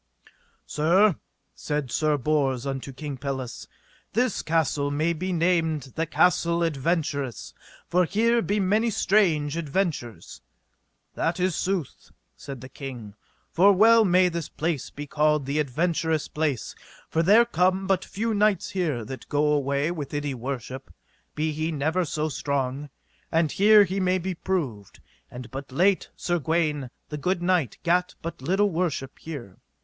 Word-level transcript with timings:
Sir, 0.65 1.17
said 1.53 1.91
Sir 1.91 2.17
Bors 2.17 2.65
unto 2.65 2.91
King 2.91 3.17
Pelles, 3.17 3.67
this 4.13 4.41
castle 4.41 4.89
may 4.89 5.13
be 5.13 5.31
named 5.31 5.93
the 5.93 6.07
Castle 6.07 6.63
Adventurous, 6.63 7.53
for 7.87 8.05
here 8.05 8.41
be 8.41 8.59
many 8.59 8.89
strange 8.89 9.55
adventures. 9.55 10.41
That 11.13 11.39
is 11.39 11.55
sooth, 11.55 12.09
said 12.35 12.61
the 12.61 12.67
king, 12.67 13.13
for 13.51 13.73
well 13.73 14.03
may 14.03 14.27
this 14.27 14.49
place 14.49 14.89
be 14.89 15.05
called 15.05 15.45
the 15.45 15.59
adventures 15.59 16.27
place, 16.27 16.73
for 17.07 17.21
there 17.21 17.45
come 17.45 17.85
but 17.85 18.03
few 18.03 18.33
knights 18.33 18.71
here 18.71 19.05
that 19.05 19.29
go 19.29 19.51
away 19.51 19.91
with 19.91 20.15
any 20.15 20.33
worship; 20.33 20.91
be 21.35 21.51
he 21.51 21.71
never 21.71 22.05
so 22.05 22.27
strong, 22.27 22.89
here 23.51 23.83
he 23.83 23.99
may 23.99 24.17
be 24.17 24.33
proved; 24.33 24.99
and 25.29 25.51
but 25.51 25.71
late 25.71 26.09
Sir 26.15 26.39
Gawaine, 26.39 26.89
the 27.09 27.17
good 27.19 27.43
knight, 27.43 27.77
gat 27.83 28.15
but 28.23 28.41
little 28.41 28.71
worship 28.71 29.19
here. 29.19 29.57